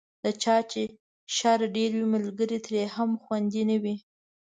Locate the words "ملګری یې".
2.13-2.63